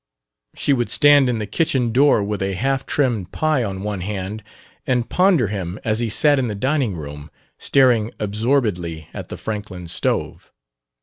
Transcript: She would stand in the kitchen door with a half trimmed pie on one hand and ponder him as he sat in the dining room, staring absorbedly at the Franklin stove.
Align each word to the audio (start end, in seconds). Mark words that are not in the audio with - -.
She 0.55 0.73
would 0.73 0.89
stand 0.89 1.29
in 1.29 1.37
the 1.37 1.45
kitchen 1.45 1.91
door 1.91 2.23
with 2.23 2.41
a 2.41 2.55
half 2.55 2.87
trimmed 2.87 3.31
pie 3.31 3.63
on 3.63 3.83
one 3.83 4.01
hand 4.01 4.41
and 4.87 5.07
ponder 5.07 5.49
him 5.49 5.79
as 5.83 5.99
he 5.99 6.09
sat 6.09 6.39
in 6.39 6.47
the 6.47 6.55
dining 6.55 6.95
room, 6.95 7.29
staring 7.59 8.11
absorbedly 8.19 9.09
at 9.13 9.29
the 9.29 9.37
Franklin 9.37 9.87
stove. 9.87 10.51